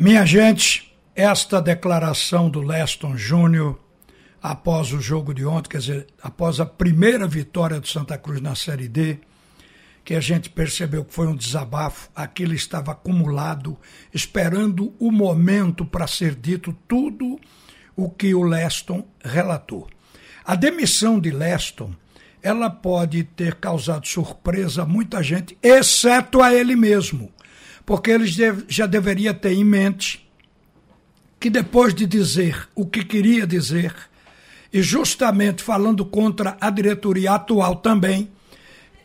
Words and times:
Minha 0.00 0.24
gente, 0.24 0.96
esta 1.12 1.60
declaração 1.60 2.48
do 2.48 2.60
Leston 2.60 3.16
Júnior 3.16 3.80
após 4.40 4.92
o 4.92 5.00
jogo 5.00 5.34
de 5.34 5.44
ontem, 5.44 5.70
quer 5.70 5.78
dizer, 5.78 6.06
após 6.22 6.60
a 6.60 6.66
primeira 6.66 7.26
vitória 7.26 7.80
do 7.80 7.88
Santa 7.88 8.16
Cruz 8.16 8.40
na 8.40 8.54
Série 8.54 8.86
D, 8.86 9.18
que 10.04 10.14
a 10.14 10.20
gente 10.20 10.50
percebeu 10.50 11.04
que 11.04 11.12
foi 11.12 11.26
um 11.26 11.34
desabafo, 11.34 12.10
aquilo 12.14 12.54
estava 12.54 12.92
acumulado, 12.92 13.76
esperando 14.14 14.94
o 15.00 15.10
momento 15.10 15.84
para 15.84 16.06
ser 16.06 16.36
dito 16.36 16.72
tudo 16.86 17.36
o 17.96 18.08
que 18.08 18.32
o 18.32 18.44
Leston 18.44 19.04
relatou. 19.20 19.88
A 20.44 20.54
demissão 20.54 21.18
de 21.18 21.32
Leston, 21.32 21.92
ela 22.40 22.70
pode 22.70 23.24
ter 23.24 23.56
causado 23.56 24.06
surpresa 24.06 24.84
a 24.84 24.86
muita 24.86 25.24
gente, 25.24 25.58
exceto 25.60 26.40
a 26.40 26.54
ele 26.54 26.76
mesmo, 26.76 27.32
porque 27.88 28.10
ele 28.10 28.26
já 28.68 28.84
deveria 28.84 29.32
ter 29.32 29.54
em 29.54 29.64
mente 29.64 30.28
que 31.40 31.48
depois 31.48 31.94
de 31.94 32.04
dizer 32.04 32.68
o 32.74 32.84
que 32.84 33.02
queria 33.02 33.46
dizer, 33.46 33.94
e 34.70 34.82
justamente 34.82 35.62
falando 35.62 36.04
contra 36.04 36.54
a 36.60 36.68
diretoria 36.68 37.32
atual 37.32 37.76
também, 37.76 38.30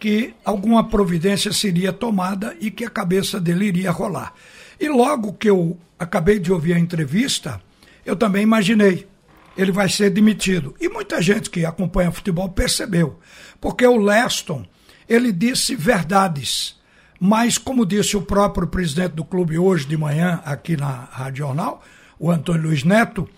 que 0.02 0.34
alguma 0.44 0.90
providência 0.90 1.54
seria 1.54 1.94
tomada 1.94 2.58
e 2.60 2.70
que 2.70 2.84
a 2.84 2.90
cabeça 2.90 3.40
dele 3.40 3.68
iria 3.68 3.90
rolar. 3.90 4.34
E 4.78 4.90
logo 4.90 5.32
que 5.32 5.50
eu 5.50 5.80
acabei 5.98 6.38
de 6.38 6.52
ouvir 6.52 6.74
a 6.74 6.80
entrevista, 6.80 7.62
eu 8.06 8.18
também 8.18 8.44
imaginei, 8.44 9.08
ele 9.56 9.72
vai 9.72 9.88
ser 9.88 10.10
demitido. 10.10 10.76
E 10.82 10.90
muita 10.90 11.22
gente 11.22 11.50
que 11.50 11.66
acompanha 11.66 12.12
futebol 12.12 12.50
percebeu, 12.50 13.18
porque 13.62 13.88
o 13.88 13.96
Leston, 13.96 14.66
ele 15.08 15.32
disse 15.32 15.74
verdades, 15.74 16.83
mas 17.26 17.58
como 17.58 17.86
disse 17.86 18.18
o 18.18 18.22
próprio 18.22 18.68
presidente 18.68 19.14
do 19.14 19.24
clube 19.24 19.58
hoje 19.58 19.88
de 19.88 19.96
manhã 19.96 20.42
aqui 20.44 20.76
na 20.76 21.08
Rádio 21.10 21.46
Jornal, 21.46 21.82
o 22.20 22.30
Antônio 22.30 22.64
Luiz 22.64 22.84
Neto, 22.84 23.30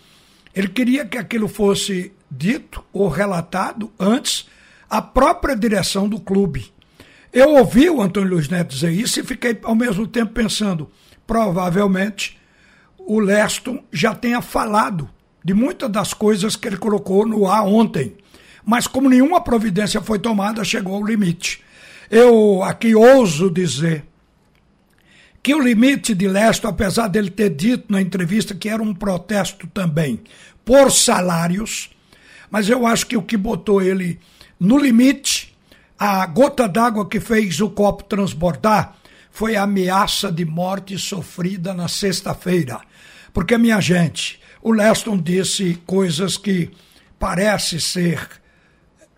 ele 0.55 0.69
queria 0.69 1.05
que 1.05 1.19
aquilo 1.19 1.47
fosse 1.47 2.11
dito 2.31 2.83
ou 2.91 3.07
relatado 3.09 3.91
antes 3.99 4.47
à 4.89 5.03
própria 5.03 5.55
direção 5.55 6.09
do 6.09 6.19
clube. 6.19 6.73
Eu 7.31 7.57
ouvi 7.57 7.87
o 7.87 8.01
Antônio 8.01 8.31
Luiz 8.31 8.49
Neto 8.49 8.73
dizer 8.73 8.89
isso 8.89 9.19
e 9.19 9.23
fiquei 9.23 9.55
ao 9.61 9.75
mesmo 9.75 10.07
tempo 10.07 10.33
pensando, 10.33 10.89
provavelmente 11.27 12.39
o 12.97 13.19
Leston 13.19 13.83
já 13.93 14.15
tenha 14.15 14.41
falado 14.41 15.07
de 15.43 15.53
muitas 15.53 15.91
das 15.91 16.11
coisas 16.11 16.55
que 16.55 16.67
ele 16.67 16.77
colocou 16.77 17.23
no 17.23 17.47
ar 17.47 17.63
ontem. 17.63 18.17
Mas 18.65 18.87
como 18.87 19.07
nenhuma 19.07 19.41
providência 19.41 20.01
foi 20.01 20.17
tomada, 20.17 20.63
chegou 20.63 20.95
ao 20.95 21.05
limite. 21.05 21.63
Eu 22.09 22.61
aqui 22.63 22.93
ouso 22.95 23.49
dizer 23.49 24.05
que 25.41 25.53
o 25.53 25.61
limite 25.61 26.15
de 26.15 26.27
Leston, 26.27 26.69
apesar 26.69 27.07
dele 27.07 27.29
ter 27.29 27.49
dito 27.49 27.85
na 27.91 28.01
entrevista 28.01 28.55
que 28.55 28.67
era 28.67 28.81
um 28.81 28.93
protesto 28.93 29.67
também 29.67 30.19
por 30.63 30.91
salários, 30.91 31.89
mas 32.49 32.69
eu 32.69 32.85
acho 32.85 33.05
que 33.05 33.17
o 33.17 33.21
que 33.21 33.37
botou 33.37 33.81
ele 33.81 34.19
no 34.59 34.77
limite, 34.77 35.55
a 35.99 36.25
gota 36.25 36.67
d'água 36.67 37.07
que 37.07 37.19
fez 37.19 37.59
o 37.61 37.69
copo 37.69 38.03
transbordar, 38.03 38.95
foi 39.29 39.55
a 39.55 39.63
ameaça 39.63 40.31
de 40.31 40.45
morte 40.45 40.97
sofrida 40.97 41.73
na 41.73 41.87
sexta-feira. 41.87 42.79
Porque, 43.33 43.57
minha 43.57 43.81
gente, 43.81 44.39
o 44.61 44.71
Leston 44.71 45.17
disse 45.17 45.77
coisas 45.85 46.37
que 46.37 46.71
parece 47.19 47.79
ser, 47.79 48.27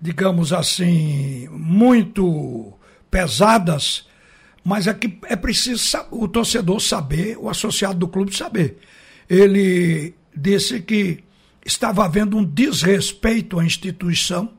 digamos 0.02 0.52
assim, 0.52 1.48
muito 1.52 2.74
pesadas, 3.10 4.06
mas 4.64 4.88
é 4.88 4.94
que 4.94 5.18
é 5.26 5.36
preciso 5.36 5.98
o 6.12 6.28
torcedor 6.28 6.80
saber, 6.80 7.38
o 7.38 7.50
associado 7.50 7.98
do 8.00 8.08
clube 8.08 8.36
saber. 8.36 8.78
Ele 9.30 10.14
disse 10.36 10.82
que 10.82 11.24
estava 11.66 12.06
havendo 12.06 12.38
um 12.38 12.44
desrespeito 12.44 13.60
à 13.60 13.66
instituição, 13.66 14.52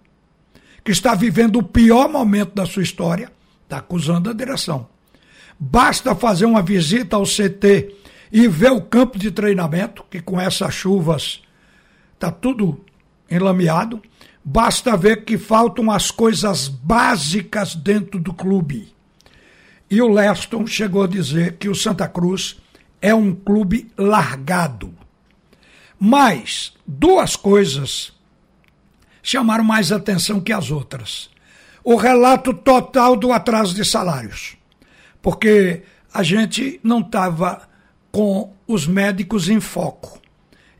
que 0.84 0.92
está 0.92 1.14
vivendo 1.14 1.56
o 1.56 1.62
pior 1.62 2.08
momento 2.08 2.54
da 2.54 2.66
sua 2.66 2.82
história, 2.82 3.30
está 3.64 3.78
acusando 3.78 4.30
a 4.30 4.32
direção. 4.32 4.88
Basta 5.58 6.14
fazer 6.14 6.46
uma 6.46 6.62
visita 6.62 7.16
ao 7.16 7.24
CT 7.24 7.94
e 8.30 8.46
ver 8.46 8.70
o 8.72 8.80
campo 8.80 9.18
de 9.18 9.30
treinamento, 9.30 10.04
que 10.10 10.20
com 10.20 10.40
essas 10.40 10.72
chuvas 10.72 11.42
está 12.14 12.30
tudo 12.30 12.84
enlameado. 13.30 14.00
Basta 14.50 14.96
ver 14.96 15.26
que 15.26 15.36
faltam 15.36 15.90
as 15.90 16.10
coisas 16.10 16.68
básicas 16.68 17.74
dentro 17.74 18.18
do 18.18 18.32
clube. 18.32 18.94
E 19.90 20.00
o 20.00 20.08
Leston 20.08 20.66
chegou 20.66 21.02
a 21.02 21.06
dizer 21.06 21.58
que 21.58 21.68
o 21.68 21.74
Santa 21.74 22.08
Cruz 22.08 22.58
é 22.98 23.14
um 23.14 23.34
clube 23.34 23.92
largado. 23.94 24.94
Mas 26.00 26.72
duas 26.86 27.36
coisas 27.36 28.10
chamaram 29.22 29.64
mais 29.64 29.92
atenção 29.92 30.40
que 30.40 30.50
as 30.50 30.70
outras. 30.70 31.28
O 31.84 31.96
relato 31.96 32.54
total 32.54 33.16
do 33.16 33.30
atraso 33.34 33.74
de 33.74 33.84
salários. 33.84 34.56
Porque 35.20 35.82
a 36.10 36.22
gente 36.22 36.80
não 36.82 37.00
estava 37.00 37.68
com 38.10 38.54
os 38.66 38.86
médicos 38.86 39.50
em 39.50 39.60
foco. 39.60 40.18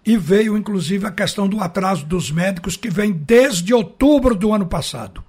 E 0.08 0.16
veio, 0.16 0.56
inclusive, 0.56 1.06
a 1.06 1.12
questão 1.12 1.46
do 1.46 1.60
atraso 1.60 2.04
dos 2.06 2.30
médicos, 2.30 2.76
que 2.76 2.88
vem 2.88 3.12
desde 3.12 3.74
outubro 3.74 4.34
do 4.34 4.52
ano 4.52 4.66
passado. 4.66 5.22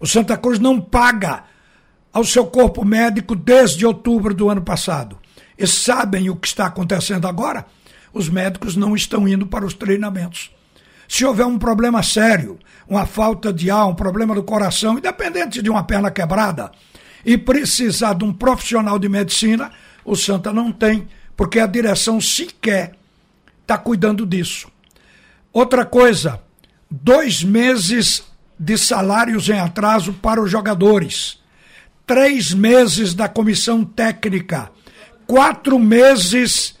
O 0.00 0.06
Santa 0.06 0.36
Cruz 0.36 0.58
não 0.58 0.80
paga 0.80 1.44
ao 2.12 2.24
seu 2.24 2.46
corpo 2.46 2.84
médico 2.84 3.36
desde 3.36 3.84
outubro 3.84 4.34
do 4.34 4.48
ano 4.48 4.62
passado. 4.62 5.18
E 5.58 5.66
sabem 5.66 6.30
o 6.30 6.36
que 6.36 6.48
está 6.48 6.66
acontecendo 6.66 7.28
agora? 7.28 7.66
os 8.14 8.28
médicos 8.28 8.76
não 8.76 8.94
estão 8.94 9.26
indo 9.26 9.44
para 9.44 9.66
os 9.66 9.74
treinamentos. 9.74 10.50
Se 11.08 11.24
houver 11.24 11.44
um 11.44 11.58
problema 11.58 12.02
sério, 12.02 12.58
uma 12.88 13.04
falta 13.04 13.52
de 13.52 13.70
ar, 13.70 13.86
um 13.86 13.94
problema 13.94 14.34
do 14.34 14.42
coração, 14.42 14.96
independente 14.96 15.60
de 15.60 15.68
uma 15.68 15.82
perna 15.82 16.10
quebrada, 16.10 16.70
e 17.26 17.36
precisar 17.36 18.14
de 18.14 18.24
um 18.24 18.32
profissional 18.32 18.98
de 18.98 19.08
medicina, 19.08 19.70
o 20.04 20.14
Santa 20.14 20.52
não 20.52 20.70
tem, 20.70 21.08
porque 21.36 21.58
a 21.58 21.66
direção 21.66 22.20
sequer 22.20 22.92
está 23.64 23.78
cuidando 23.78 24.26
disso. 24.26 24.70
Outra 25.52 25.86
coisa, 25.86 26.40
dois 26.90 27.42
meses 27.42 28.22
de 28.58 28.76
salários 28.76 29.48
em 29.48 29.58
atraso 29.58 30.12
para 30.12 30.40
os 30.40 30.50
jogadores, 30.50 31.38
três 32.06 32.52
meses 32.52 33.14
da 33.14 33.28
comissão 33.28 33.84
técnica, 33.84 34.70
quatro 35.26 35.78
meses 35.78 36.74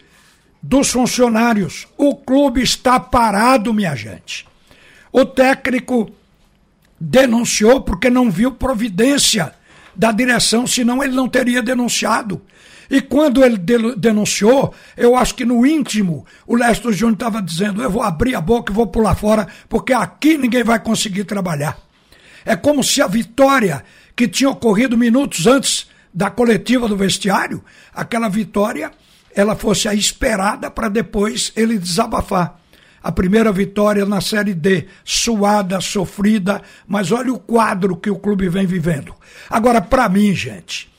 dos 0.62 0.90
funcionários. 0.90 1.86
O 1.96 2.14
clube 2.14 2.62
está 2.62 3.00
parado, 3.00 3.72
minha 3.72 3.94
gente. 3.96 4.46
O 5.10 5.24
técnico 5.24 6.10
denunciou 7.00 7.80
porque 7.80 8.10
não 8.10 8.30
viu 8.30 8.52
providência 8.52 9.54
da 9.96 10.12
direção, 10.12 10.66
senão 10.66 11.02
ele 11.02 11.14
não 11.14 11.28
teria 11.28 11.62
denunciado. 11.62 12.42
E 12.90 13.00
quando 13.00 13.44
ele 13.44 13.58
denunciou, 13.96 14.74
eu 14.96 15.16
acho 15.16 15.34
que 15.34 15.44
no 15.44 15.66
íntimo, 15.66 16.26
o 16.46 16.56
Lester 16.56 16.92
Júnior 16.92 17.14
estava 17.14 17.42
dizendo: 17.42 17.82
eu 17.82 17.90
vou 17.90 18.02
abrir 18.02 18.34
a 18.34 18.40
boca 18.40 18.72
e 18.72 18.74
vou 18.74 18.86
pular 18.86 19.14
fora, 19.14 19.46
porque 19.68 19.92
aqui 19.92 20.36
ninguém 20.36 20.62
vai 20.62 20.78
conseguir 20.78 21.24
trabalhar. 21.24 21.78
É 22.44 22.54
como 22.54 22.84
se 22.84 23.00
a 23.00 23.06
vitória 23.06 23.82
que 24.14 24.28
tinha 24.28 24.50
ocorrido 24.50 24.96
minutos 24.96 25.46
antes 25.46 25.86
da 26.12 26.30
coletiva 26.30 26.86
do 26.86 26.96
vestiário, 26.96 27.64
aquela 27.92 28.28
vitória 28.28 28.92
ela 29.34 29.56
fosse 29.56 29.88
a 29.88 29.94
esperada 29.94 30.70
para 30.70 30.88
depois 30.88 31.52
ele 31.56 31.76
desabafar. 31.76 32.60
A 33.02 33.12
primeira 33.12 33.52
vitória 33.52 34.06
na 34.06 34.20
Série 34.20 34.54
D, 34.54 34.86
suada, 35.04 35.80
sofrida, 35.80 36.62
mas 36.86 37.12
olha 37.12 37.32
o 37.32 37.38
quadro 37.38 37.96
que 37.96 38.08
o 38.08 38.16
clube 38.16 38.48
vem 38.48 38.64
vivendo. 38.64 39.14
Agora, 39.50 39.82
para 39.82 40.08
mim, 40.08 40.34
gente, 40.34 40.90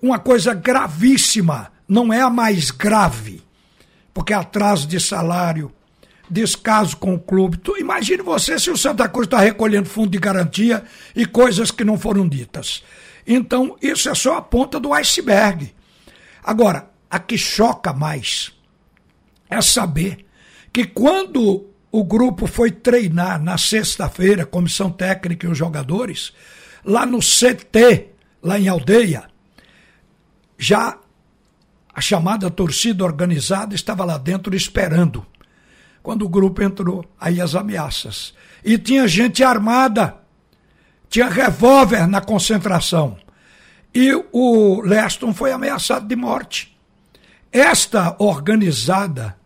uma 0.00 0.18
coisa 0.18 0.54
gravíssima, 0.54 1.72
não 1.88 2.12
é 2.12 2.20
a 2.20 2.30
mais 2.30 2.70
grave, 2.70 3.42
porque 4.14 4.32
atraso 4.32 4.86
de 4.86 5.00
salário, 5.00 5.72
descaso 6.30 6.96
com 6.96 7.14
o 7.14 7.18
clube. 7.18 7.56
Tu, 7.56 7.78
imagine 7.78 8.22
você 8.22 8.58
se 8.58 8.70
o 8.70 8.76
Santa 8.76 9.08
Cruz 9.08 9.26
está 9.26 9.38
recolhendo 9.38 9.88
fundo 9.88 10.10
de 10.10 10.18
garantia 10.18 10.84
e 11.14 11.26
coisas 11.26 11.70
que 11.70 11.84
não 11.84 11.98
foram 11.98 12.28
ditas. 12.28 12.82
Então, 13.26 13.76
isso 13.82 14.08
é 14.08 14.14
só 14.14 14.36
a 14.36 14.42
ponta 14.42 14.78
do 14.78 14.92
iceberg. 14.92 15.74
Agora, 16.42 16.90
a 17.10 17.18
que 17.18 17.36
choca 17.36 17.92
mais 17.92 18.52
é 19.50 19.60
saber 19.60 20.26
que 20.72 20.84
quando 20.84 21.66
o 21.90 22.04
grupo 22.04 22.46
foi 22.46 22.70
treinar 22.70 23.42
na 23.42 23.56
sexta-feira, 23.56 24.46
comissão 24.46 24.90
técnica 24.90 25.46
e 25.46 25.50
os 25.50 25.56
jogadores, 25.56 26.32
lá 26.84 27.04
no 27.06 27.18
CT, 27.18 28.08
lá 28.42 28.58
em 28.58 28.68
aldeia, 28.68 29.24
já 30.58 30.98
a 31.94 32.00
chamada 32.00 32.50
torcida 32.50 33.04
organizada 33.04 33.74
estava 33.74 34.04
lá 34.04 34.18
dentro 34.18 34.54
esperando. 34.54 35.24
Quando 36.02 36.22
o 36.22 36.28
grupo 36.28 36.62
entrou, 36.62 37.04
aí 37.20 37.40
as 37.40 37.54
ameaças. 37.54 38.34
E 38.64 38.76
tinha 38.76 39.06
gente 39.06 39.42
armada, 39.42 40.16
tinha 41.08 41.28
revólver 41.28 42.06
na 42.06 42.20
concentração. 42.20 43.16
E 43.94 44.12
o 44.32 44.80
Leston 44.82 45.32
foi 45.32 45.52
ameaçado 45.52 46.06
de 46.06 46.16
morte. 46.16 46.76
esta 47.50 48.14
organizada, 48.18 49.36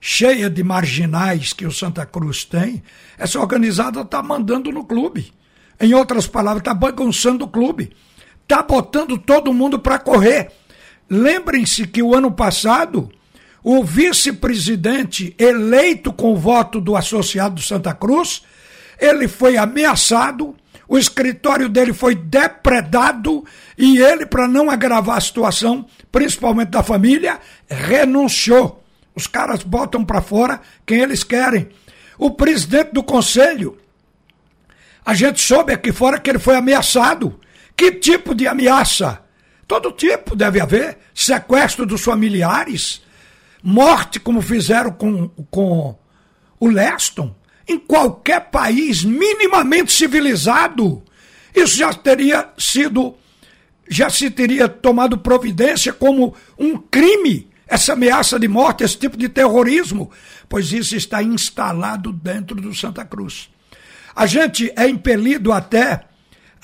cheia 0.00 0.48
de 0.48 0.62
marginais 0.62 1.52
que 1.52 1.66
o 1.66 1.72
Santa 1.72 2.06
Cruz 2.06 2.44
tem, 2.44 2.82
essa 3.18 3.40
organizada 3.40 4.02
está 4.02 4.22
mandando 4.22 4.70
no 4.70 4.84
clube. 4.84 5.32
Em 5.80 5.92
outras 5.94 6.26
palavras, 6.26 6.60
está 6.60 6.72
bagunçando 6.72 7.44
o 7.44 7.48
clube. 7.48 7.94
Está 8.44 8.62
botando 8.62 9.18
todo 9.18 9.52
mundo 9.52 9.78
para 9.78 9.98
correr. 9.98 10.52
Lembrem-se 11.08 11.86
que 11.86 12.02
o 12.02 12.14
ano 12.14 12.30
passado, 12.30 13.10
o 13.62 13.82
vice-presidente 13.82 15.34
eleito 15.38 16.12
com 16.12 16.32
o 16.32 16.36
voto 16.36 16.80
do 16.80 16.94
associado 16.94 17.56
do 17.56 17.62
Santa 17.62 17.94
Cruz, 17.94 18.42
ele 19.00 19.26
foi 19.26 19.56
ameaçado, 19.56 20.54
o 20.86 20.98
escritório 20.98 21.68
dele 21.70 21.94
foi 21.94 22.14
depredado 22.14 23.44
e 23.76 23.98
ele, 23.98 24.26
para 24.26 24.46
não 24.46 24.70
agravar 24.70 25.16
a 25.16 25.22
situação, 25.22 25.86
principalmente 26.12 26.68
da 26.68 26.82
família, 26.82 27.40
renunciou. 27.66 28.84
Os 29.14 29.26
caras 29.26 29.62
botam 29.62 30.04
para 30.04 30.20
fora 30.20 30.60
quem 30.84 30.98
eles 30.98 31.24
querem. 31.24 31.68
O 32.18 32.32
presidente 32.32 32.92
do 32.92 33.02
conselho, 33.02 33.78
a 35.04 35.14
gente 35.14 35.40
soube 35.40 35.72
aqui 35.72 35.92
fora 35.92 36.18
que 36.18 36.28
ele 36.28 36.38
foi 36.38 36.56
ameaçado. 36.56 37.40
Que 37.76 37.92
tipo 37.92 38.34
de 38.34 38.46
ameaça? 38.46 39.22
Todo 39.66 39.92
tipo 39.92 40.36
deve 40.36 40.60
haver. 40.60 40.98
Sequestro 41.14 41.86
dos 41.86 42.02
familiares, 42.02 43.02
morte, 43.62 44.18
como 44.18 44.42
fizeram 44.42 44.90
com, 44.90 45.28
com 45.50 45.96
o 46.58 46.68
Leston 46.68 47.34
em 47.68 47.78
qualquer 47.78 48.50
país 48.50 49.04
minimamente 49.04 49.92
civilizado, 49.92 51.02
isso 51.54 51.76
já 51.76 51.92
teria 51.92 52.48
sido, 52.58 53.14
já 53.88 54.10
se 54.10 54.30
teria 54.30 54.68
tomado 54.68 55.18
providência 55.18 55.92
como 55.92 56.34
um 56.58 56.76
crime, 56.76 57.48
essa 57.66 57.94
ameaça 57.94 58.38
de 58.38 58.46
morte, 58.46 58.84
esse 58.84 58.98
tipo 58.98 59.16
de 59.16 59.28
terrorismo, 59.28 60.10
pois 60.48 60.72
isso 60.72 60.94
está 60.94 61.22
instalado 61.22 62.12
dentro 62.12 62.60
do 62.60 62.74
Santa 62.74 63.04
Cruz. 63.04 63.48
A 64.14 64.26
gente 64.26 64.70
é 64.76 64.86
impelido 64.88 65.52
até 65.52 66.02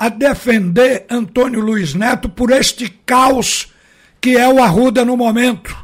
a 0.01 0.09
defender 0.09 1.05
Antônio 1.11 1.61
Luiz 1.61 1.93
Neto 1.93 2.27
por 2.27 2.51
este 2.51 2.89
caos 3.05 3.71
que 4.19 4.35
é 4.35 4.49
o 4.49 4.63
Arruda 4.63 5.05
no 5.05 5.15
momento, 5.15 5.77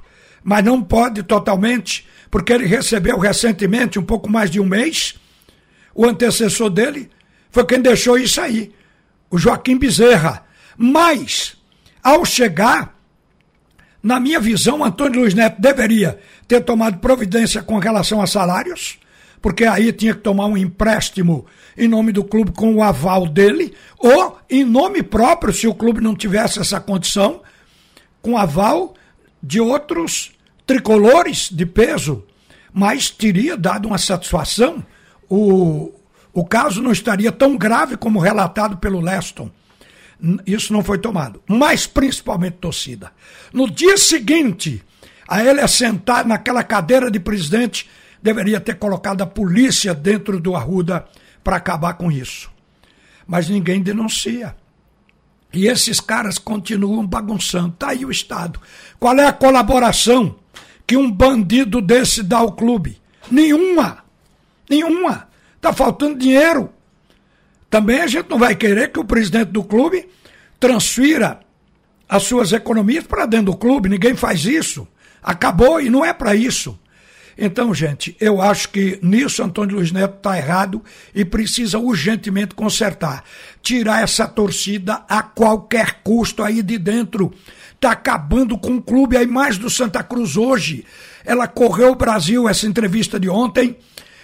mas 0.42 0.64
não 0.64 0.82
pode 0.82 1.22
totalmente 1.22 2.06
porque 2.30 2.50
ele 2.50 2.64
recebeu 2.64 3.18
recentemente, 3.18 3.98
um 3.98 4.02
pouco 4.02 4.30
mais 4.30 4.50
de 4.50 4.58
um 4.58 4.64
mês, 4.64 5.16
o 5.94 6.06
antecessor 6.06 6.70
dele 6.70 7.10
foi 7.50 7.66
quem 7.66 7.80
deixou 7.80 8.18
isso 8.18 8.40
aí, 8.40 8.72
o 9.30 9.38
Joaquim 9.38 9.76
Bezerra. 9.76 10.46
Mas, 10.78 11.54
ao 12.02 12.24
chegar, 12.24 12.98
na 14.02 14.18
minha 14.18 14.40
visão, 14.40 14.82
Antônio 14.82 15.20
Luiz 15.20 15.34
Neto 15.34 15.60
deveria 15.60 16.18
ter 16.48 16.62
tomado 16.62 16.98
providência 16.98 17.62
com 17.62 17.78
relação 17.78 18.22
a 18.22 18.26
salários, 18.26 18.98
porque 19.40 19.64
aí 19.64 19.92
tinha 19.92 20.14
que 20.14 20.20
tomar 20.20 20.46
um 20.46 20.56
empréstimo 20.56 21.46
em 21.76 21.88
nome 21.88 22.12
do 22.12 22.24
clube 22.24 22.52
com 22.52 22.74
o 22.74 22.82
aval 22.82 23.26
dele, 23.26 23.74
ou 23.98 24.38
em 24.48 24.64
nome 24.64 25.02
próprio, 25.02 25.52
se 25.52 25.66
o 25.66 25.74
clube 25.74 26.00
não 26.00 26.14
tivesse 26.14 26.58
essa 26.58 26.80
condição, 26.80 27.42
com 28.22 28.36
aval 28.36 28.94
de 29.42 29.60
outros 29.60 30.32
tricolores 30.66 31.48
de 31.50 31.64
peso, 31.64 32.24
mas 32.72 33.08
teria 33.08 33.56
dado 33.56 33.86
uma 33.86 33.98
satisfação. 33.98 34.84
O, 35.28 35.92
o 36.32 36.44
caso 36.44 36.82
não 36.82 36.92
estaria 36.92 37.30
tão 37.30 37.56
grave 37.56 37.96
como 37.96 38.18
relatado 38.18 38.76
pelo 38.78 39.00
Leston. 39.00 39.50
Isso 40.46 40.72
não 40.72 40.82
foi 40.82 40.98
tomado. 40.98 41.42
Mas 41.46 41.86
principalmente 41.86 42.54
torcida. 42.54 43.12
No 43.52 43.70
dia 43.70 43.96
seguinte, 43.96 44.82
a 45.28 45.44
ele 45.44 45.60
assentar 45.60 46.26
naquela 46.26 46.62
cadeira 46.62 47.10
de 47.10 47.20
presidente, 47.20 47.88
deveria 48.22 48.60
ter 48.60 48.76
colocado 48.76 49.22
a 49.22 49.26
polícia 49.26 49.94
dentro 49.94 50.40
do 50.40 50.56
Arruda 50.56 51.06
para 51.42 51.56
acabar 51.56 51.94
com 51.94 52.10
isso. 52.10 52.50
Mas 53.26 53.48
ninguém 53.48 53.82
denuncia. 53.82 54.54
E 55.52 55.66
esses 55.66 56.00
caras 56.00 56.38
continuam 56.38 57.06
bagunçando. 57.06 57.68
Está 57.74 57.88
aí 57.88 58.04
o 58.04 58.10
Estado. 58.10 58.60
Qual 58.98 59.16
é 59.16 59.26
a 59.26 59.32
colaboração 59.32 60.36
que 60.86 60.96
um 60.96 61.10
bandido 61.10 61.80
desse 61.80 62.22
dá 62.22 62.38
ao 62.38 62.52
clube? 62.52 63.00
Nenhuma. 63.30 64.04
Nenhuma. 64.68 65.28
Está 65.56 65.72
faltando 65.72 66.18
dinheiro. 66.18 66.70
Também 67.70 68.00
a 68.00 68.06
gente 68.06 68.28
não 68.28 68.38
vai 68.38 68.54
querer 68.54 68.92
que 68.92 69.00
o 69.00 69.04
presidente 69.04 69.50
do 69.50 69.64
clube 69.64 70.08
transfira 70.60 71.40
as 72.08 72.22
suas 72.22 72.52
economias 72.52 73.06
para 73.06 73.26
dentro 73.26 73.52
do 73.52 73.56
clube. 73.56 73.88
Ninguém 73.88 74.14
faz 74.14 74.44
isso. 74.44 74.86
Acabou 75.22 75.80
e 75.80 75.90
não 75.90 76.04
é 76.04 76.12
para 76.12 76.34
isso. 76.34 76.78
Então, 77.38 77.74
gente, 77.74 78.16
eu 78.18 78.40
acho 78.40 78.70
que 78.70 78.98
nisso 79.02 79.42
Antônio 79.42 79.76
Luiz 79.76 79.92
Neto 79.92 80.16
está 80.16 80.38
errado 80.38 80.82
e 81.14 81.24
precisa 81.24 81.78
urgentemente 81.78 82.54
consertar. 82.54 83.22
Tirar 83.62 84.02
essa 84.02 84.26
torcida 84.26 85.04
a 85.06 85.22
qualquer 85.22 86.00
custo 86.02 86.42
aí 86.42 86.62
de 86.62 86.78
dentro 86.78 87.32
está 87.74 87.90
acabando 87.90 88.56
com 88.56 88.76
o 88.76 88.82
clube. 88.82 89.18
A 89.18 89.22
imagem 89.22 89.60
do 89.60 89.68
Santa 89.68 90.02
Cruz 90.02 90.36
hoje, 90.36 90.84
ela 91.26 91.46
correu 91.46 91.92
o 91.92 91.96
Brasil, 91.96 92.48
essa 92.48 92.66
entrevista 92.66 93.20
de 93.20 93.28
ontem, 93.28 93.76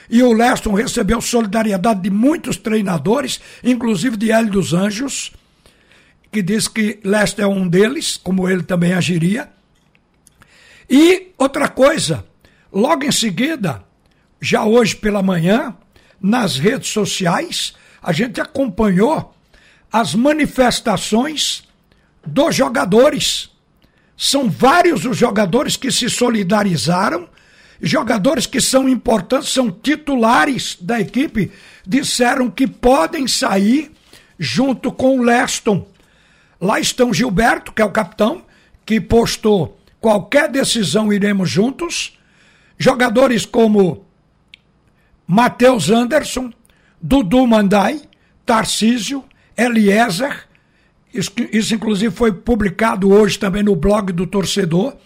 e 0.08 0.22
o 0.22 0.32
Leston 0.32 0.72
recebeu 0.72 1.20
solidariedade 1.20 2.00
de 2.00 2.10
muitos 2.10 2.56
treinadores, 2.56 3.40
inclusive 3.62 4.16
de 4.16 4.32
Hélio 4.32 4.52
dos 4.52 4.72
Anjos, 4.72 5.32
que 6.30 6.40
diz 6.42 6.66
que 6.66 6.98
Leston 7.04 7.42
é 7.42 7.46
um 7.46 7.68
deles, 7.68 8.18
como 8.22 8.48
ele 8.48 8.62
também 8.62 8.94
agiria. 8.94 9.50
E 10.88 11.32
outra 11.36 11.68
coisa, 11.68 12.24
logo 12.72 13.04
em 13.04 13.12
seguida, 13.12 13.84
já 14.40 14.64
hoje 14.64 14.96
pela 14.96 15.22
manhã, 15.22 15.76
nas 16.20 16.56
redes 16.56 16.88
sociais, 16.88 17.74
a 18.02 18.12
gente 18.12 18.40
acompanhou 18.40 19.34
as 19.92 20.14
manifestações 20.14 21.64
dos 22.26 22.54
jogadores. 22.54 23.50
São 24.16 24.48
vários 24.48 25.04
os 25.04 25.16
jogadores 25.16 25.76
que 25.76 25.90
se 25.90 26.08
solidarizaram, 26.08 27.28
jogadores 27.80 28.46
que 28.46 28.60
são 28.60 28.88
importantes, 28.88 29.50
são 29.50 29.70
titulares 29.70 30.76
da 30.80 31.00
equipe, 31.00 31.50
disseram 31.86 32.48
que 32.50 32.66
podem 32.66 33.26
sair 33.26 33.90
junto 34.38 34.90
com 34.90 35.18
o 35.18 35.22
Leston. 35.22 35.86
Lá 36.60 36.78
estão 36.78 37.12
Gilberto, 37.12 37.72
que 37.72 37.82
é 37.82 37.84
o 37.84 37.90
capitão, 37.90 38.44
que 38.86 39.00
postou 39.00 39.78
qualquer 40.00 40.48
decisão 40.48 41.12
iremos 41.12 41.50
juntos. 41.50 42.18
Jogadores 42.82 43.46
como 43.46 44.04
Matheus 45.24 45.88
Anderson, 45.88 46.52
Dudu 47.00 47.46
Mandai, 47.46 48.02
Tarcísio, 48.44 49.22
Eliezer, 49.56 50.48
isso, 51.14 51.30
isso, 51.52 51.76
inclusive, 51.76 52.12
foi 52.12 52.32
publicado 52.32 53.12
hoje 53.12 53.38
também 53.38 53.62
no 53.62 53.76
blog 53.76 54.12
do 54.12 54.26
torcedor. 54.26 54.96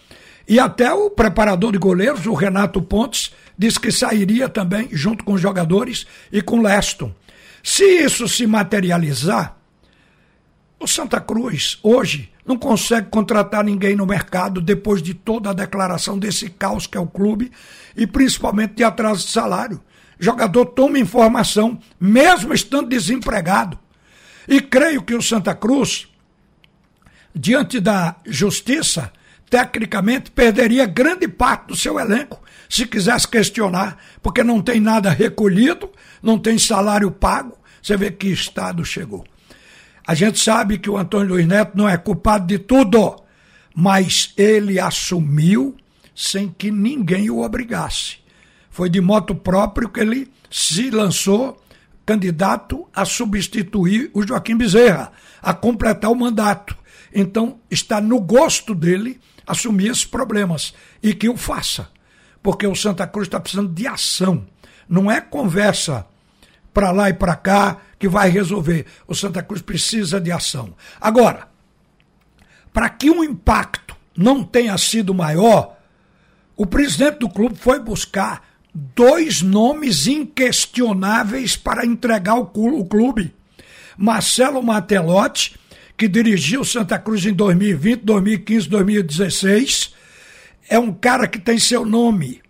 E 0.47 0.59
até 0.59 0.91
o 0.91 1.11
preparador 1.11 1.71
de 1.71 1.77
goleiros, 1.77 2.25
o 2.25 2.33
Renato 2.33 2.81
Pontes, 2.81 3.31
disse 3.55 3.79
que 3.79 3.91
sairia 3.91 4.49
também 4.49 4.89
junto 4.91 5.23
com 5.23 5.33
os 5.33 5.41
jogadores 5.41 6.07
e 6.31 6.41
com 6.41 6.63
Leston. 6.63 7.13
Se 7.61 7.83
isso 7.83 8.27
se 8.27 8.47
materializar, 8.47 9.55
o 10.79 10.87
Santa 10.87 11.19
Cruz 11.19 11.79
hoje 11.81 12.31
não 12.45 12.57
consegue 12.57 13.09
contratar 13.09 13.63
ninguém 13.63 13.95
no 13.95 14.05
mercado 14.05 14.61
depois 14.61 15.01
de 15.01 15.13
toda 15.13 15.49
a 15.49 15.53
declaração 15.53 16.17
desse 16.17 16.49
caos 16.49 16.87
que 16.87 16.97
é 16.97 17.01
o 17.01 17.07
clube 17.07 17.51
e 17.95 18.05
principalmente 18.05 18.75
de 18.75 18.83
atraso 18.83 19.25
de 19.25 19.31
salário. 19.31 19.81
jogador 20.19 20.65
toma 20.67 20.99
informação, 20.99 21.79
mesmo 21.99 22.53
estando 22.53 22.89
desempregado. 22.89 23.77
E 24.47 24.61
creio 24.61 25.01
que 25.01 25.13
o 25.13 25.21
Santa 25.21 25.53
Cruz, 25.53 26.07
diante 27.35 27.79
da 27.79 28.15
justiça, 28.25 29.11
tecnicamente 29.49 30.31
perderia 30.31 30.85
grande 30.85 31.27
parte 31.27 31.67
do 31.67 31.75
seu 31.75 31.99
elenco 31.99 32.41
se 32.69 32.85
quisesse 32.85 33.27
questionar, 33.27 33.97
porque 34.21 34.43
não 34.43 34.61
tem 34.61 34.79
nada 34.79 35.09
recolhido, 35.09 35.89
não 36.21 36.37
tem 36.37 36.57
salário 36.57 37.09
pago. 37.11 37.57
Você 37.81 37.95
vê 37.95 38.11
que 38.11 38.27
estado 38.27 38.83
chegou. 38.83 39.25
A 40.07 40.13
gente 40.13 40.39
sabe 40.39 40.77
que 40.77 40.89
o 40.89 40.97
Antônio 40.97 41.27
Luiz 41.27 41.45
Neto 41.45 41.77
não 41.77 41.89
é 41.89 41.97
culpado 41.97 42.47
de 42.47 42.57
tudo, 42.57 43.21
mas 43.75 44.33
ele 44.37 44.79
assumiu 44.79 45.75
sem 46.15 46.47
que 46.47 46.71
ninguém 46.71 47.29
o 47.29 47.41
obrigasse. 47.41 48.19
Foi 48.71 48.89
de 48.89 49.01
moto 49.01 49.35
próprio 49.35 49.89
que 49.89 49.99
ele 49.99 50.31
se 50.49 50.89
lançou 50.89 51.61
candidato 52.05 52.87
a 52.95 53.03
substituir 53.03 54.09
o 54.13 54.25
Joaquim 54.25 54.55
Bezerra, 54.55 55.11
a 55.41 55.53
completar 55.53 56.09
o 56.09 56.15
mandato. 56.15 56.77
Então, 57.13 57.59
está 57.69 57.99
no 57.99 58.21
gosto 58.21 58.73
dele 58.73 59.19
assumir 59.45 59.89
esses 59.89 60.05
problemas 60.05 60.73
e 61.03 61.13
que 61.13 61.27
o 61.27 61.35
faça, 61.35 61.89
porque 62.41 62.65
o 62.65 62.75
Santa 62.75 63.05
Cruz 63.05 63.27
está 63.27 63.41
precisando 63.41 63.73
de 63.73 63.85
ação. 63.85 64.47
Não 64.87 65.11
é 65.11 65.19
conversa 65.19 66.05
para 66.73 66.91
lá 66.91 67.09
e 67.09 67.13
para 67.13 67.35
cá 67.35 67.77
que 67.99 68.07
vai 68.07 68.29
resolver. 68.29 68.85
O 69.07 69.15
Santa 69.15 69.41
Cruz 69.41 69.61
precisa 69.61 70.19
de 70.19 70.31
ação. 70.31 70.75
Agora, 70.99 71.47
para 72.73 72.89
que 72.89 73.09
um 73.09 73.23
impacto 73.23 73.95
não 74.15 74.43
tenha 74.43 74.77
sido 74.77 75.13
maior, 75.13 75.77
o 76.55 76.65
presidente 76.65 77.19
do 77.19 77.29
clube 77.29 77.55
foi 77.55 77.79
buscar 77.79 78.47
dois 78.73 79.41
nomes 79.41 80.07
inquestionáveis 80.07 81.55
para 81.55 81.85
entregar 81.85 82.35
o 82.35 82.45
clube. 82.45 83.33
Marcelo 83.97 84.61
Matelotti, 84.61 85.55
que 85.97 86.07
dirigiu 86.07 86.63
Santa 86.63 86.99
Cruz 86.99 87.25
em 87.25 87.33
2020, 87.33 88.01
2015, 88.01 88.69
2016, 88.69 89.93
é 90.69 90.77
um 90.77 90.93
cara 90.93 91.27
que 91.27 91.39
tem 91.39 91.57
seu 91.57 91.83
nome 91.83 92.41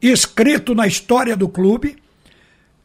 escrito 0.00 0.74
na 0.74 0.86
história 0.86 1.36
do 1.36 1.48
clube, 1.48 1.96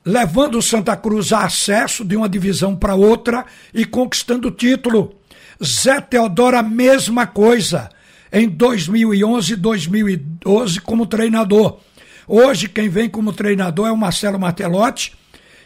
levando 0.05 0.57
o 0.57 0.62
Santa 0.62 0.95
Cruz 0.95 1.31
a 1.31 1.45
acesso 1.45 2.03
de 2.03 2.15
uma 2.15 2.27
divisão 2.27 2.75
para 2.75 2.95
outra 2.95 3.45
e 3.74 3.86
conquistando 3.86 4.50
o 4.50 4.51
título. 4.51 5.15
Zé 5.63 6.01
Teodoro, 6.01 6.57
a 6.57 6.63
mesma 6.63 7.25
coisa, 7.25 7.89
em 8.31 8.50
2011 8.50 9.53
e 9.53 9.55
2012 9.55 10.81
como 10.81 11.05
treinador. 11.05 11.79
Hoje, 12.27 12.67
quem 12.67 12.89
vem 12.89 13.10
como 13.10 13.33
treinador 13.33 13.88
é 13.88 13.91
o 13.91 13.98
Marcelo 13.98 14.39
Martelotti 14.39 15.13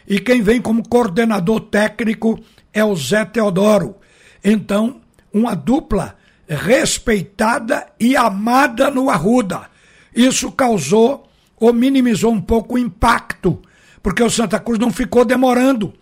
e 0.06 0.20
quem 0.20 0.42
vem 0.42 0.60
como 0.60 0.88
coordenador 0.88 1.60
técnico 1.60 2.38
é 2.72 2.84
o 2.84 2.94
Zé 2.94 3.24
Teodoro. 3.24 3.96
Então, 4.44 5.00
uma 5.32 5.54
dupla 5.54 6.16
respeitada 6.48 7.86
e 8.00 8.16
amada 8.16 8.90
no 8.90 9.10
Arruda. 9.10 9.68
Isso 10.14 10.50
causou 10.52 11.28
ou 11.56 11.72
minimizou 11.72 12.32
um 12.32 12.40
pouco 12.40 12.74
o 12.74 12.78
impacto, 12.78 13.60
porque 14.08 14.22
o 14.22 14.30
Santa 14.30 14.58
Cruz 14.58 14.78
não 14.78 14.90
ficou 14.90 15.22
demorando. 15.22 15.92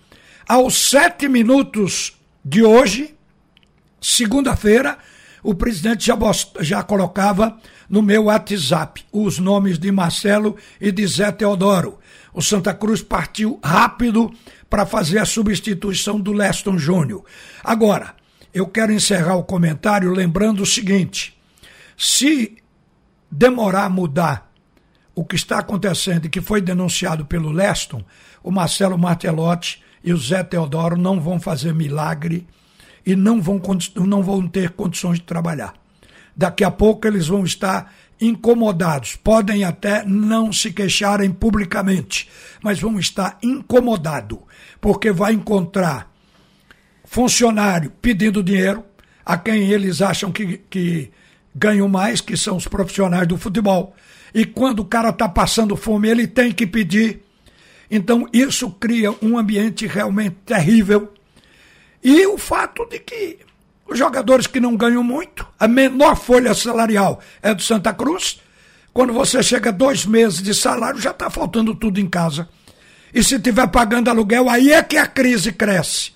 Aos 0.47 0.91
sete 0.91 1.29
minutos 1.29 2.17
de 2.45 2.63
hoje, 2.63 3.17
segunda-feira, 4.01 4.97
o 5.43 5.57
presidente 5.57 6.07
já, 6.07 6.17
já 6.61 6.85
colocava 6.85 7.59
no 7.91 8.03
meu 8.03 8.27
WhatsApp 8.27 9.05
os 9.11 9.41
nomes 9.41 9.77
de 9.77 9.91
Marcelo 9.91 10.57
e 10.81 10.93
de 10.93 11.05
Zé 11.05 11.33
Teodoro. 11.33 11.99
O 12.33 12.41
Santa 12.41 12.73
Cruz 12.73 13.03
partiu 13.03 13.59
rápido 13.61 14.33
para 14.71 14.87
fazer 14.87 15.19
a 15.19 15.27
substituição 15.27 16.21
do 16.21 16.33
Leston 16.33 16.79
Júnior. 16.79 17.25
Agora, 17.65 18.15
eu 18.55 18.69
quero 18.69 18.93
encerrar 18.93 19.35
o 19.35 19.43
comentário 19.43 20.13
lembrando 20.13 20.63
o 20.63 20.67
seguinte: 20.67 21.37
se 21.99 22.57
demorar 23.29 23.87
a 23.87 23.91
mudar 23.91 24.53
o 25.17 25.25
que 25.25 25.35
está 25.35 25.59
acontecendo 25.59 26.27
e 26.27 26.29
que 26.29 26.43
foi 26.43 26.61
denunciado 26.61 27.25
pelo 27.25 27.51
Leston, 27.51 28.05
o 28.45 28.51
Marcelo 28.51 28.99
Martelotti 28.99 29.83
e 30.05 30.13
o 30.13 30.19
Zé 30.19 30.45
Teodoro 30.45 30.97
não 30.97 31.19
vão 31.19 31.41
fazer 31.41 31.75
milagre 31.75 32.47
e 33.05 33.17
não 33.17 33.41
vão, 33.41 33.61
não 33.97 34.23
vão 34.23 34.47
ter 34.47 34.71
condições 34.71 35.19
de 35.19 35.25
trabalhar. 35.25 35.73
Daqui 36.37 36.63
a 36.63 36.71
pouco 36.71 37.09
eles 37.09 37.29
vão 37.29 37.45
estar 37.45 37.91
incomodados. 38.21 39.17
Podem 39.17 39.65
até 39.65 40.05
não 40.05 40.53
se 40.53 40.71
queixarem 40.71 41.31
publicamente, 41.31 42.29
mas 42.63 42.79
vão 42.79 42.99
estar 42.99 43.39
incomodados, 43.43 44.39
porque 44.83 45.11
vai 45.11 45.33
encontrar 45.33 46.13
funcionário 47.05 47.91
pedindo 48.03 48.43
dinheiro 48.43 48.85
a 49.25 49.39
quem 49.39 49.71
eles 49.71 50.03
acham 50.03 50.31
que, 50.31 50.59
que 50.69 51.11
ganham 51.55 51.89
mais, 51.89 52.21
que 52.21 52.37
são 52.37 52.57
os 52.59 52.69
profissionais 52.69 53.27
do 53.27 53.39
futebol. 53.39 53.97
E 54.35 54.45
quando 54.45 54.81
o 54.81 54.85
cara 54.85 55.11
está 55.11 55.29
passando 55.29 55.77
fome, 55.77 56.09
ele 56.09 56.27
tem 56.27 56.53
que 56.53 56.67
pedir. 56.67 57.23
Então, 57.91 58.29
isso 58.33 58.71
cria 58.71 59.15
um 59.23 59.39
ambiente 59.39 59.87
realmente 59.87 60.37
terrível. 60.45 61.13
E 62.03 62.27
o 62.27 62.37
fato 62.37 62.85
de 62.87 62.99
que 62.99 63.39
os 63.89 63.99
jogadores 63.99 64.47
que 64.47 64.61
não 64.61 64.77
ganham 64.77 65.03
muito, 65.03 65.47
a 65.59 65.69
menor 65.69 66.17
folha 66.17 66.55
salarial 66.55 67.21
é 67.41 67.55
do 67.55 67.63
Santa 67.63 67.93
Cruz. 67.93 68.41
Quando 68.93 69.13
você 69.13 69.43
chega 69.43 69.73
dois 69.73 70.05
meses 70.05 70.43
de 70.43 70.55
salário, 70.55 71.01
já 71.01 71.11
está 71.11 71.31
faltando 71.31 71.75
tudo 71.75 72.01
em 72.01 72.09
casa. 72.09 72.49
E 73.15 73.23
se 73.23 73.39
tiver 73.39 73.67
pagando 73.69 74.11
aluguel, 74.11 74.49
aí 74.49 74.73
é 74.73 74.83
que 74.83 74.97
a 74.97 75.07
crise 75.07 75.53
cresce. 75.53 76.13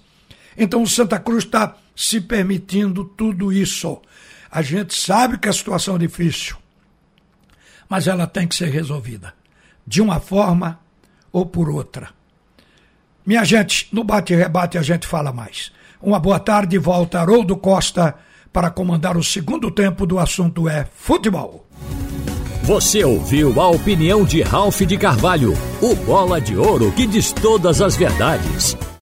Então 0.56 0.82
o 0.82 0.88
Santa 0.88 1.18
Cruz 1.18 1.44
está 1.44 1.76
se 1.94 2.20
permitindo 2.20 3.04
tudo 3.04 3.52
isso. 3.52 4.00
A 4.50 4.62
gente 4.62 4.98
sabe 4.98 5.38
que 5.38 5.48
a 5.48 5.52
situação 5.52 5.96
é 5.96 6.00
difícil, 6.00 6.56
mas 7.90 8.06
ela 8.06 8.28
tem 8.28 8.46
que 8.46 8.54
ser 8.54 8.70
resolvida, 8.70 9.34
de 9.84 10.00
uma 10.00 10.20
forma 10.20 10.78
ou 11.32 11.44
por 11.44 11.68
outra. 11.68 12.10
Minha 13.26 13.44
gente, 13.44 13.88
no 13.92 14.04
bate-rebate 14.04 14.78
a 14.78 14.82
gente 14.82 15.08
fala 15.08 15.32
mais. 15.32 15.72
Uma 16.00 16.20
boa 16.20 16.38
tarde, 16.38 16.78
volta 16.78 17.20
Haroldo 17.20 17.56
Costa 17.56 18.14
para 18.52 18.70
comandar 18.70 19.16
o 19.16 19.24
segundo 19.24 19.70
tempo 19.70 20.06
do 20.06 20.18
assunto 20.18 20.68
é 20.68 20.86
futebol. 20.94 21.66
Você 22.62 23.04
ouviu 23.04 23.60
a 23.60 23.68
opinião 23.68 24.24
de 24.24 24.42
Ralph 24.42 24.80
de 24.82 24.96
Carvalho, 24.96 25.54
o 25.82 25.94
bola 25.94 26.40
de 26.40 26.56
ouro 26.56 26.92
que 26.92 27.06
diz 27.06 27.32
todas 27.32 27.82
as 27.82 27.96
verdades. 27.96 28.76